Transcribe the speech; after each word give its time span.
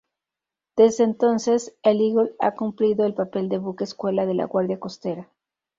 Desde 0.75 1.03
entonces, 1.03 1.75
el 1.83 2.01
"Eagle" 2.01 2.33
ha 2.39 2.55
cumplido 2.55 3.05
el 3.05 3.13
papel 3.13 3.49
de 3.49 3.59
buque-escuela 3.59 4.25
de 4.25 4.33
la 4.33 4.45
Guardia 4.45 4.79
costera. 4.79 5.29